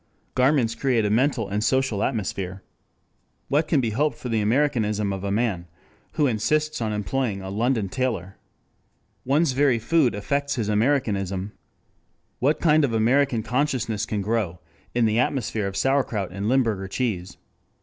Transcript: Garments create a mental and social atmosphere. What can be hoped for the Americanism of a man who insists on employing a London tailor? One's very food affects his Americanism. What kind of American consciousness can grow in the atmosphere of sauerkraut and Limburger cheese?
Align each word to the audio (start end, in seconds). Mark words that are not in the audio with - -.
Garments 0.33 0.73
create 0.73 1.05
a 1.05 1.11
mental 1.11 1.47
and 1.47 1.63
social 1.63 2.01
atmosphere. 2.01 2.63
What 3.49 3.67
can 3.67 3.81
be 3.81 3.91
hoped 3.91 4.17
for 4.17 4.29
the 4.29 4.41
Americanism 4.41 5.13
of 5.13 5.23
a 5.23 5.29
man 5.29 5.67
who 6.13 6.25
insists 6.25 6.81
on 6.81 6.91
employing 6.91 7.43
a 7.43 7.51
London 7.51 7.87
tailor? 7.87 8.35
One's 9.25 9.51
very 9.51 9.77
food 9.77 10.15
affects 10.15 10.55
his 10.55 10.69
Americanism. 10.69 11.51
What 12.39 12.59
kind 12.59 12.83
of 12.83 12.93
American 12.93 13.43
consciousness 13.43 14.07
can 14.07 14.23
grow 14.23 14.59
in 14.95 15.05
the 15.05 15.19
atmosphere 15.19 15.67
of 15.67 15.77
sauerkraut 15.77 16.31
and 16.31 16.49
Limburger 16.49 16.87
cheese? 16.87 17.37